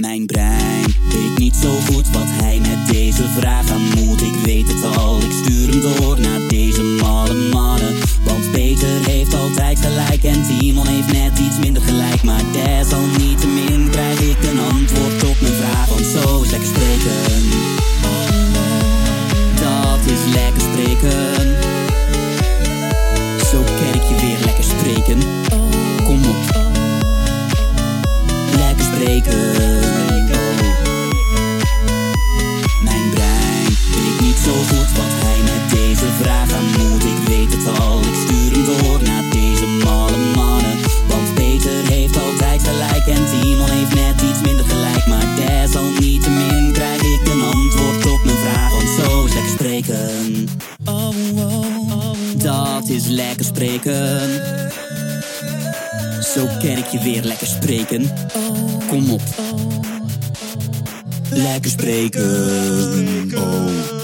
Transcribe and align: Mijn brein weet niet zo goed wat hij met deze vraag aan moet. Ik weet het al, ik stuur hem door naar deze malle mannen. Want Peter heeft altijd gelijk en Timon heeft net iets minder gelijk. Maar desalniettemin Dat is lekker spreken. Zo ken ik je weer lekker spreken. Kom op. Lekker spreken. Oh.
Mijn 0.00 0.26
brein 0.26 0.84
weet 1.10 1.38
niet 1.38 1.54
zo 1.54 1.70
goed 1.70 2.10
wat 2.10 2.26
hij 2.26 2.58
met 2.58 2.94
deze 2.94 3.28
vraag 3.28 3.70
aan 3.70 3.82
moet. 3.82 4.22
Ik 4.22 4.34
weet 4.44 4.72
het 4.72 4.96
al, 4.96 5.18
ik 5.18 5.32
stuur 5.32 5.68
hem 5.70 5.80
door 5.80 6.20
naar 6.20 6.48
deze 6.48 6.82
malle 6.82 7.34
mannen. 7.52 7.94
Want 8.24 8.50
Peter 8.50 9.06
heeft 9.06 9.34
altijd 9.34 9.78
gelijk 9.78 10.24
en 10.24 10.42
Timon 10.42 10.86
heeft 10.86 11.12
net 11.12 11.38
iets 11.38 11.58
minder 11.58 11.82
gelijk. 11.82 12.22
Maar 12.22 12.42
desalniettemin 12.52 13.63
Dat 52.44 52.88
is 52.88 53.06
lekker 53.06 53.44
spreken. 53.44 54.30
Zo 56.22 56.46
ken 56.58 56.78
ik 56.78 56.86
je 56.86 56.98
weer 57.02 57.22
lekker 57.22 57.46
spreken. 57.46 58.12
Kom 58.88 59.10
op. 59.10 59.20
Lekker 61.30 61.70
spreken. 61.70 63.32
Oh. 63.34 64.03